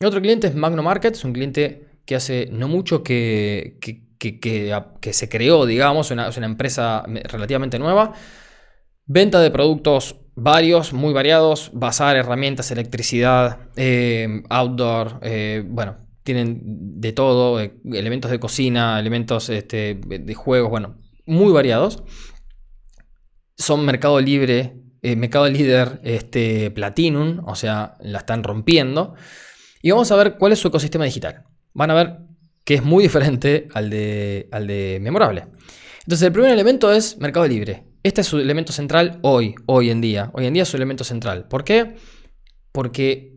Otro 0.00 0.20
cliente 0.20 0.46
es 0.46 0.54
Magno 0.54 0.82
Market, 0.82 1.14
es 1.14 1.24
un 1.24 1.32
cliente 1.32 1.88
que 2.04 2.16
hace 2.16 2.48
no 2.50 2.68
mucho 2.68 3.02
que, 3.02 3.78
que, 3.80 5.12
se 5.12 5.28
creó, 5.28 5.66
digamos, 5.66 6.10
es 6.10 6.36
una 6.36 6.46
empresa 6.46 7.04
relativamente 7.06 7.78
nueva. 7.78 8.12
Venta 9.06 9.40
de 9.40 9.50
productos 9.50 10.16
varios, 10.34 10.92
muy 10.92 11.12
variados, 11.12 11.70
bazar, 11.72 12.16
herramientas, 12.16 12.70
electricidad, 12.70 13.68
eh, 13.76 14.42
outdoor, 14.48 15.18
eh, 15.22 15.64
bueno, 15.66 15.98
tienen 16.22 16.60
de 17.00 17.12
todo, 17.12 17.60
eh, 17.60 17.74
elementos 17.92 18.30
de 18.30 18.40
cocina, 18.40 18.98
elementos 18.98 19.48
este, 19.50 19.94
de 19.94 20.34
juegos, 20.34 20.70
bueno, 20.70 20.96
muy 21.26 21.52
variados. 21.52 22.02
Son 23.56 23.84
Mercado 23.84 24.20
Libre, 24.20 24.80
Mercado 25.02 25.48
Líder 25.48 26.00
este, 26.02 26.70
Platinum, 26.70 27.42
o 27.46 27.54
sea, 27.54 27.96
la 28.00 28.18
están 28.18 28.42
rompiendo. 28.42 29.14
Y 29.84 29.90
vamos 29.90 30.10
a 30.10 30.16
ver 30.16 30.38
cuál 30.38 30.52
es 30.52 30.58
su 30.60 30.68
ecosistema 30.68 31.04
digital. 31.04 31.44
Van 31.74 31.90
a 31.90 31.94
ver 31.94 32.16
que 32.64 32.72
es 32.72 32.82
muy 32.82 33.04
diferente 33.04 33.68
al 33.74 33.90
de, 33.90 34.48
al 34.50 34.66
de 34.66 34.98
Memorable. 34.98 35.44
Entonces, 35.98 36.22
el 36.22 36.32
primer 36.32 36.52
elemento 36.52 36.90
es 36.90 37.18
Mercado 37.18 37.46
Libre. 37.46 37.84
Este 38.02 38.22
es 38.22 38.26
su 38.26 38.38
elemento 38.38 38.72
central 38.72 39.18
hoy, 39.20 39.54
hoy 39.66 39.90
en 39.90 40.00
día. 40.00 40.30
Hoy 40.32 40.46
en 40.46 40.54
día 40.54 40.62
es 40.62 40.70
su 40.70 40.78
elemento 40.78 41.04
central. 41.04 41.48
¿Por 41.48 41.64
qué? 41.64 41.96
Porque 42.72 43.34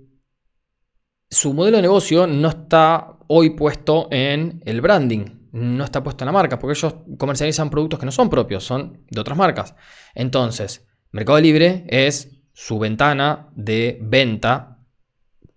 su 1.30 1.54
modelo 1.54 1.76
de 1.76 1.82
negocio 1.82 2.28
no 2.28 2.48
está 2.48 3.18
hoy 3.28 3.50
puesto 3.50 4.08
en 4.10 4.62
el 4.66 4.80
branding, 4.80 5.50
no 5.52 5.84
está 5.84 6.02
puesto 6.02 6.24
en 6.24 6.28
la 6.28 6.32
marca, 6.32 6.58
porque 6.58 6.80
ellos 6.80 6.96
comercializan 7.18 7.70
productos 7.70 8.00
que 8.00 8.06
no 8.06 8.12
son 8.14 8.30
propios, 8.30 8.64
son 8.64 9.04
de 9.12 9.20
otras 9.20 9.38
marcas. 9.38 9.76
Entonces, 10.16 10.88
Mercado 11.12 11.42
Libre 11.42 11.84
es 11.90 12.40
su 12.54 12.80
ventana 12.80 13.50
de 13.54 14.00
venta 14.02 14.77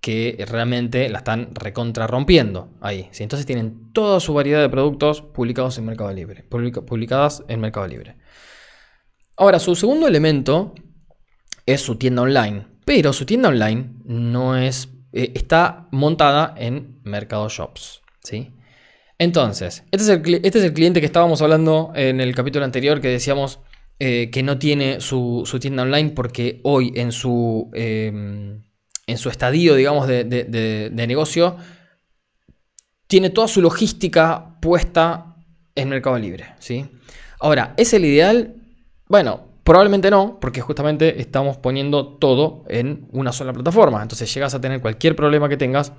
que 0.00 0.45
realmente 0.49 1.09
la 1.09 1.19
están 1.19 1.54
recontra 1.54 2.07
rompiendo 2.07 2.71
ahí. 2.80 3.11
Entonces 3.19 3.47
tienen 3.47 3.92
toda 3.92 4.21
su 4.21 4.33
variedad 4.33 4.61
de 4.61 4.69
productos 4.69 5.23
publicados 5.23 5.76
en 5.78 5.85
Mercado 5.85 6.12
Libre, 6.12 6.42
publicadas 6.42 7.45
en 7.49 7.61
Mercado 7.61 7.87
Libre. 7.87 8.16
Ahora, 9.37 9.59
su 9.59 9.75
segundo 9.75 10.07
elemento 10.07 10.75
es 11.66 11.80
su 11.80 11.97
tienda 11.97 12.23
online, 12.23 12.66
pero 12.85 13.12
su 13.12 13.25
tienda 13.25 13.49
online 13.49 13.95
no 14.04 14.57
es, 14.57 14.88
eh, 15.12 15.33
está 15.35 15.88
montada 15.92 16.54
en 16.57 17.00
Mercado 17.04 17.49
Shops, 17.49 18.02
¿sí? 18.23 18.52
Entonces, 19.19 19.85
este 19.90 20.02
es, 20.02 20.09
el, 20.09 20.35
este 20.45 20.59
es, 20.59 20.64
el, 20.64 20.73
cliente 20.73 21.00
que 21.00 21.07
estábamos 21.07 21.42
hablando 21.42 21.92
en 21.95 22.21
el 22.21 22.35
capítulo 22.35 22.64
anterior 22.64 23.00
que 23.00 23.09
decíamos 23.09 23.61
eh, 23.99 24.30
que 24.30 24.42
no 24.42 24.59
tiene 24.59 25.00
su, 25.00 25.45
tienda 25.61 25.83
online 25.83 26.11
porque 26.11 26.61
hoy 26.64 26.92
en 26.97 27.12
su, 27.12 27.71
em, 27.75 28.62
en 29.07 29.19
su 29.19 29.28
estadio, 29.28 29.75
digamos, 29.75 30.07
de, 30.07 30.25
de 30.25 31.07
negocio, 31.07 31.57
tiene 33.07 33.30
toda 33.30 33.49
su 33.49 33.61
logística 33.61 34.59
puesta 34.61 35.37
en 35.75 35.88
Mercado 35.88 36.19
Libre, 36.19 36.54
¿sí? 36.59 36.87
Ahora, 37.40 37.75
¿es 37.76 37.92
el 37.95 38.04
ideal? 38.04 38.54
Bueno, 39.09 39.50
probablemente 39.64 40.11
no, 40.11 40.38
porque 40.40 40.61
justamente 40.61 41.21
estamos 41.21 41.57
poniendo 41.57 42.19
todo 42.19 42.64
en 42.69 43.09
una 43.12 43.33
sola 43.33 43.52
plataforma. 43.52 44.02
Entonces 44.02 44.33
llegas 44.33 44.54
a 44.54 44.61
tener 44.61 44.80
cualquier 44.80 45.16
problema 45.16 45.49
que 45.49 45.57
tengas 45.57 45.92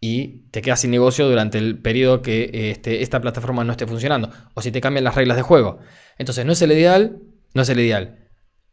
y 0.00 0.48
te 0.50 0.60
quedas 0.60 0.80
sin 0.80 0.90
negocio 0.90 1.28
durante 1.28 1.58
el 1.58 1.78
periodo 1.78 2.20
que 2.20 2.70
este, 2.70 3.02
esta 3.02 3.20
plataforma 3.20 3.64
no 3.64 3.72
esté 3.72 3.86
funcionando. 3.86 4.30
O 4.54 4.60
si 4.60 4.72
te 4.72 4.80
cambian 4.80 5.04
las 5.04 5.14
reglas 5.14 5.36
de 5.36 5.42
juego. 5.42 5.78
Entonces, 6.18 6.44
¿no 6.44 6.52
es 6.52 6.62
el 6.62 6.72
ideal? 6.72 7.18
No 7.54 7.62
es 7.62 7.68
el 7.68 7.80
ideal. 7.80 8.28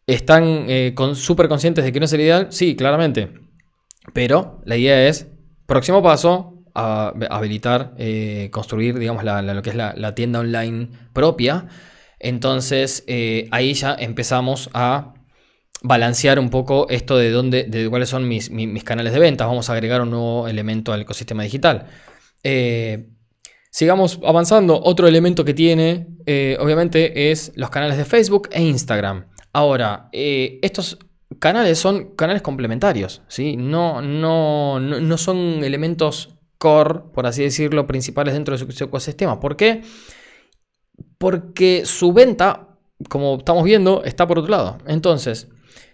¿Están 0.07 0.65
eh, 0.67 0.95
súper 1.13 1.47
conscientes 1.47 1.83
de 1.83 1.91
que 1.91 1.99
no 1.99 2.05
es 2.05 2.13
el 2.13 2.21
ideal? 2.21 2.47
Sí, 2.51 2.75
claramente. 2.75 3.44
Pero 4.13 4.61
la 4.65 4.77
idea 4.77 5.07
es, 5.07 5.27
próximo 5.65 6.01
paso, 6.01 6.63
habilitar, 6.73 7.93
eh, 7.97 8.49
construir, 8.51 8.99
digamos, 8.99 9.23
lo 9.23 9.61
que 9.61 9.69
es 9.69 9.75
la 9.75 10.15
tienda 10.15 10.39
online 10.39 10.89
propia 11.13 11.67
entonces 12.19 13.03
eh, 13.07 13.47
ahí 13.51 13.73
ya 13.73 13.95
empezamos 13.97 14.69
a 14.73 15.13
balancear 15.83 16.39
un 16.39 16.49
poco 16.49 16.87
esto 16.89 17.17
de 17.17 17.29
dónde, 17.29 17.65
de 17.65 17.87
cuáles 17.89 18.09
son 18.09 18.27
mis, 18.27 18.49
canales 18.83 19.13
de 19.13 19.19
ventas. 19.19 19.47
Vamos 19.47 19.69
a 19.69 19.73
agregar 19.73 20.01
un 20.01 20.09
nuevo 20.09 20.47
elemento 20.47 20.91
al 20.91 21.01
ecosistema 21.01 21.43
digital. 21.43 21.85
Eh, 22.43 23.09
sigamos 23.69 24.19
avanzando. 24.25 24.81
Otro 24.81 25.07
elemento 25.07 25.45
que 25.45 25.53
tiene, 25.53 26.07
obviamente, 26.59 27.29
es 27.31 27.51
los 27.55 27.69
canales 27.69 27.97
de 27.97 28.05
Facebook 28.05 28.49
e 28.51 28.63
Instagram. 28.63 29.27
Ahora, 29.53 30.09
estos 30.11 30.97
canales 31.45 31.77
son 31.77 32.15
canales 32.15 32.41
complementarios, 32.41 33.21
¿sí? 33.27 33.55
No, 33.55 34.01
no, 34.01 34.79
no, 34.79 35.17
son 35.17 35.63
elementos 35.63 36.35
core, 36.57 37.01
por 37.13 37.27
así 37.27 37.43
decirlo, 37.43 37.85
principales 37.85 38.33
dentro 38.33 38.57
de 38.57 38.71
su 38.71 38.83
ecosistema. 38.83 39.39
¿Por 39.39 39.55
qué? 39.55 39.83
porque 41.17 41.85
su 41.85 42.13
venta, 42.13 42.77
como 43.09 43.37
estamos 43.37 43.63
viendo, 43.63 44.03
está 44.03 44.27
por 44.27 44.39
otro 44.39 44.51
lado. 44.51 44.77
Entonces, 44.87 45.49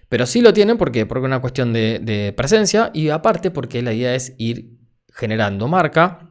pero 0.09 0.25
sí 0.25 0.41
lo 0.41 0.53
tienen 0.53 0.77
porque 0.77 1.05
porque 1.05 1.25
una 1.25 1.41
cuestión 1.41 1.73
de, 1.73 2.33
presencia 2.35 2.91
y 2.93 3.09
aparte 3.09 3.51
porque 3.51 3.81
la 3.81 3.93
idea 3.93 4.15
es 4.15 4.35
ir 4.37 4.77
generando 5.13 5.67
marca 5.67 6.29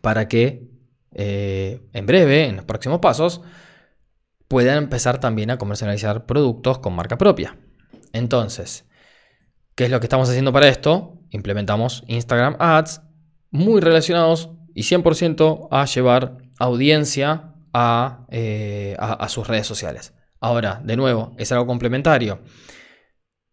para 0.00 0.28
que 0.28 0.68
eh, 1.12 1.80
en 1.92 2.06
breve, 2.06 2.46
en 2.46 2.56
los 2.56 2.64
próximos 2.64 3.00
pasos, 3.00 3.42
puedan 4.48 4.78
empezar 4.78 5.20
también 5.20 5.50
a 5.50 5.58
comercializar 5.58 6.26
productos 6.26 6.78
con 6.78 6.94
marca 6.94 7.16
propia. 7.16 7.56
Entonces, 8.12 8.86
¿qué 9.74 9.84
es 9.84 9.90
lo 9.90 10.00
que 10.00 10.06
estamos 10.06 10.28
haciendo 10.28 10.52
para 10.52 10.68
esto? 10.68 11.18
Implementamos 11.30 12.04
Instagram 12.06 12.56
Ads 12.58 13.02
muy 13.50 13.80
relacionados 13.80 14.50
y 14.74 14.82
100% 14.82 15.68
a 15.70 15.84
llevar 15.84 16.38
audiencia 16.58 17.54
eh, 18.30 18.96
a, 18.98 19.28
sus 19.28 19.46
redes 19.46 19.66
sociales. 19.66 20.14
Ahora, 20.40 20.80
de 20.84 20.96
nuevo, 20.96 21.34
es 21.38 21.52
algo 21.52 21.66
complementario. 21.66 22.40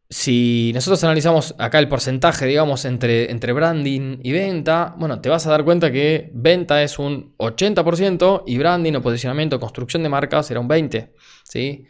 Si 0.09 0.71
nosotros 0.73 1.03
analizamos 1.03 1.53
acá 1.57 1.79
el 1.79 1.89
porcentaje, 1.89 2.45
digamos, 2.45 2.85
entre, 2.85 3.29
entre 3.29 3.51
branding 3.51 4.19
y 4.23 4.31
venta, 4.31 4.95
bueno, 4.97 5.19
te 5.19 5.27
vas 5.27 5.45
a 5.45 5.51
dar 5.51 5.65
cuenta 5.65 5.91
que 5.91 6.31
venta 6.33 6.81
es 6.81 6.97
un 6.97 7.35
80% 7.37 8.43
y 8.47 8.57
branding 8.57 8.93
o 8.93 9.01
posicionamiento, 9.01 9.59
construcción 9.59 10.03
de 10.03 10.09
marcas 10.09 10.49
era 10.49 10.61
un 10.61 10.69
20%. 10.69 11.11
¿sí? 11.43 11.85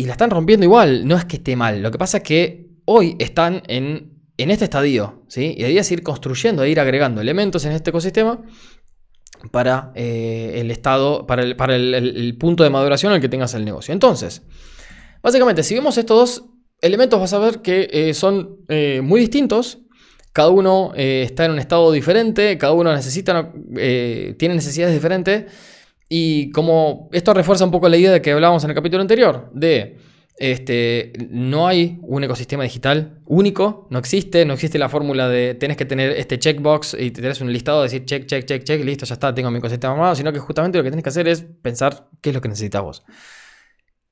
Y 0.00 0.06
la 0.06 0.12
están 0.12 0.30
rompiendo 0.30 0.64
igual, 0.64 1.06
no 1.06 1.14
es 1.14 1.26
que 1.26 1.36
esté 1.36 1.56
mal. 1.56 1.82
Lo 1.82 1.90
que 1.90 1.98
pasa 1.98 2.16
es 2.16 2.22
que 2.22 2.70
hoy 2.86 3.16
están 3.18 3.62
en, 3.66 4.14
en 4.38 4.50
este 4.50 4.64
estadio, 4.64 5.24
¿sí? 5.28 5.54
Y 5.54 5.62
de 5.62 5.76
es 5.76 5.92
ir 5.92 6.02
construyendo, 6.02 6.64
e 6.64 6.70
ir 6.70 6.80
agregando 6.80 7.20
elementos 7.20 7.66
en 7.66 7.72
este 7.72 7.90
ecosistema 7.90 8.40
para 9.52 9.92
eh, 9.94 10.52
el 10.54 10.70
estado, 10.70 11.26
para, 11.26 11.42
el, 11.42 12.36
punto 12.40 12.64
de 12.64 12.70
maduración 12.70 13.12
al 13.12 13.20
que 13.20 13.28
tengas 13.28 13.52
el 13.52 13.66
negocio. 13.66 13.92
Entonces, 13.92 14.40
básicamente, 15.22 15.62
si 15.62 15.74
vemos 15.74 15.98
estos 15.98 16.18
dos 16.18 16.44
elementos, 16.80 17.20
vas 17.20 17.34
a 17.34 17.38
ver 17.38 17.60
que 17.60 17.90
eh, 17.92 18.14
son 18.14 18.60
eh, 18.68 19.02
muy 19.02 19.20
distintos. 19.20 19.80
Cada 20.32 20.48
uno 20.48 20.94
está 20.94 21.44
en 21.44 21.50
un 21.50 21.58
estado 21.58 21.92
diferente, 21.92 22.56
cada 22.56 22.72
uno 22.72 22.90
necesita, 22.94 23.52
tiene 23.74 24.54
necesidades 24.54 24.94
diferentes. 24.94 25.44
Y 26.12 26.50
como 26.50 27.08
esto 27.12 27.32
refuerza 27.32 27.64
un 27.64 27.70
poco 27.70 27.88
la 27.88 27.96
idea 27.96 28.10
de 28.10 28.20
que 28.20 28.32
hablábamos 28.32 28.64
en 28.64 28.70
el 28.70 28.74
capítulo 28.74 29.00
anterior, 29.00 29.48
de 29.54 29.96
este, 30.40 31.12
no 31.30 31.68
hay 31.68 32.00
un 32.02 32.24
ecosistema 32.24 32.64
digital 32.64 33.20
único, 33.26 33.86
no 33.90 34.00
existe, 34.00 34.44
no 34.44 34.54
existe 34.54 34.76
la 34.76 34.88
fórmula 34.88 35.28
de 35.28 35.54
tenés 35.54 35.76
que 35.76 35.84
tener 35.84 36.10
este 36.10 36.40
checkbox 36.40 36.96
y 36.98 37.12
tenés 37.12 37.40
un 37.40 37.52
listado 37.52 37.82
de 37.82 37.84
decir 37.84 38.04
check, 38.06 38.26
check, 38.26 38.44
check, 38.44 38.64
check, 38.64 38.84
listo, 38.84 39.06
ya 39.06 39.14
está, 39.14 39.32
tengo 39.32 39.52
mi 39.52 39.58
ecosistema 39.58 39.92
armado, 39.92 40.16
sino 40.16 40.32
que 40.32 40.40
justamente 40.40 40.78
lo 40.78 40.84
que 40.84 40.90
tenés 40.90 41.04
que 41.04 41.10
hacer 41.10 41.28
es 41.28 41.42
pensar 41.62 42.08
qué 42.20 42.30
es 42.30 42.34
lo 42.34 42.40
que 42.40 42.48
necesitas. 42.48 43.04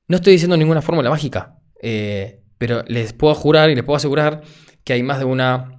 No 0.07 0.15
estoy 0.15 0.33
diciendo 0.33 0.55
ninguna 0.55 0.81
fórmula 0.81 1.09
mágica, 1.09 1.57
eh, 1.81 2.43
pero 2.57 2.83
les 2.87 3.11
puedo 3.11 3.35
jurar 3.35 3.69
y 3.71 3.75
les 3.75 3.83
puedo 3.83 3.97
asegurar 3.97 4.41
que 4.85 4.93
hay 4.93 5.03
más 5.03 5.19
de 5.19 5.25
una 5.25 5.78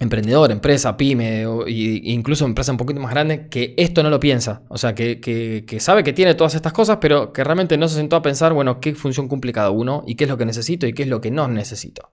emprendedor, 0.00 0.50
empresa, 0.50 0.96
pyme, 0.96 1.46
o, 1.46 1.66
incluso 1.68 2.44
empresa 2.44 2.72
un 2.72 2.78
poquito 2.78 3.00
más 3.00 3.12
grande, 3.12 3.48
que 3.48 3.74
esto 3.76 4.02
no 4.02 4.10
lo 4.10 4.18
piensa. 4.18 4.62
O 4.68 4.78
sea, 4.78 4.94
que, 4.94 5.76
sabe 5.80 6.02
que 6.02 6.12
tiene 6.12 6.34
todas 6.34 6.54
estas 6.54 6.72
cosas, 6.72 6.98
pero 7.00 7.32
que 7.32 7.44
realmente 7.44 7.76
no 7.76 7.88
se 7.88 7.96
sentó 7.96 8.16
a 8.16 8.22
pensar, 8.22 8.52
bueno, 8.52 8.80
qué 8.80 8.94
función 8.94 9.28
cumple 9.28 9.52
cada 9.52 9.70
uno 9.70 10.02
y 10.06 10.14
qué 10.14 10.24
es 10.24 10.30
lo 10.30 10.38
que 10.38 10.46
necesito 10.46 10.86
y 10.86 10.92
qué 10.92 11.02
es 11.02 11.08
lo 11.08 11.20
que 11.20 11.30
no 11.30 11.48
necesito. 11.48 12.12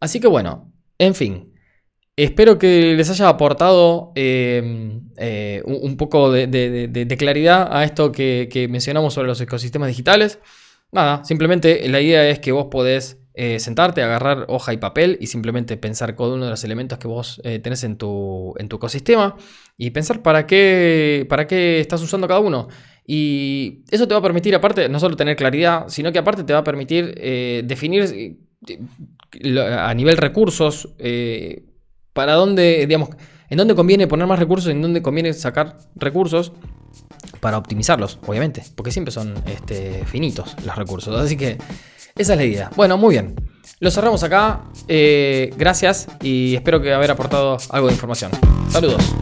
Así 0.00 0.20
que 0.20 0.26
bueno, 0.28 0.72
en 0.98 1.14
fin. 1.14 1.48
Espero 2.14 2.58
que 2.58 2.94
les 2.94 3.08
haya 3.08 3.28
aportado 3.28 4.12
em, 4.14 5.08
eh, 5.16 5.62
un 5.64 5.96
poco 5.96 6.30
de, 6.30 7.16
claridad 7.18 7.74
a 7.74 7.84
esto 7.84 8.12
que, 8.12 8.50
que 8.52 8.68
mencionamos 8.68 9.14
sobre 9.14 9.28
los 9.28 9.40
ecosistemas 9.40 9.88
digitales. 9.88 10.38
Nada, 10.92 11.24
simplemente 11.24 11.88
la 11.88 12.02
idea 12.02 12.28
es 12.28 12.38
que 12.38 12.52
vos 12.52 12.66
podés 12.66 13.18
eh, 13.32 13.58
sentarte, 13.60 14.02
agarrar 14.02 14.44
hoja 14.48 14.74
y 14.74 14.76
papel 14.76 15.16
y 15.22 15.26
simplemente 15.26 15.78
pensar 15.78 16.14
cada 16.14 16.34
uno 16.34 16.44
de 16.44 16.50
los 16.50 16.64
elementos 16.64 16.98
que 16.98 17.08
vos 17.08 17.40
eh, 17.44 17.58
tenés 17.60 17.82
en 17.84 17.96
tu, 17.96 18.52
en 18.58 18.68
tu, 18.68 18.76
ecosistema 18.76 19.34
y 19.78 19.88
pensar 19.90 20.20
para 20.20 20.46
qué, 20.46 21.24
para 21.30 21.46
qué 21.46 21.80
estás 21.80 22.02
usando 22.02 22.28
cada 22.28 22.40
uno. 22.40 22.68
Y 23.06 23.84
eso 23.90 24.06
te 24.06 24.12
va 24.12 24.20
a 24.20 24.22
permitir, 24.22 24.54
aparte, 24.54 24.86
no 24.90 25.00
solo 25.00 25.16
tener 25.16 25.34
claridad, 25.34 25.86
sino 25.88 26.12
que 26.12 26.18
aparte 26.18 26.44
te 26.44 26.52
va 26.52 26.58
a 26.58 26.64
permitir 26.64 27.14
eh, 27.16 27.62
definir 27.64 28.36
a 29.56 29.94
nivel 29.94 30.18
recursos 30.18 30.90
para 32.12 32.34
dónde, 32.34 32.84
digamos, 32.86 33.08
en 33.48 33.56
dónde 33.56 33.74
conviene 33.74 34.06
poner 34.06 34.26
más 34.26 34.38
recursos 34.38 34.70
en 34.70 34.82
dónde 34.82 35.00
conviene 35.00 35.32
sacar 35.32 35.78
recursos 35.96 36.52
para 37.42 37.58
optimizarlos, 37.58 38.20
obviamente, 38.24 38.62
porque 38.76 38.92
siempre 38.92 39.10
son 39.10 39.34
este, 39.46 40.04
finitos 40.06 40.54
los 40.64 40.76
recursos. 40.76 41.20
Así 41.20 41.36
que 41.36 41.58
esa 42.16 42.34
es 42.34 42.38
la 42.38 42.44
idea. 42.44 42.70
Bueno, 42.76 42.96
muy 42.96 43.16
bien. 43.16 43.34
Lo 43.80 43.90
cerramos 43.90 44.22
acá. 44.22 44.60
Eh, 44.86 45.52
gracias 45.56 46.06
y 46.22 46.54
espero 46.54 46.80
que 46.80 46.94
haber 46.94 47.10
aportado 47.10 47.56
algo 47.70 47.88
de 47.88 47.94
información. 47.94 48.30
Saludos. 48.70 49.12